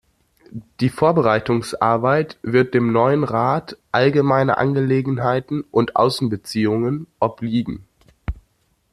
[0.79, 7.85] Die Vorbereitungsarbeit wird dem neuen Rat 'Allgemeine Angelegenheiten und Außenbeziehungen' obliegen.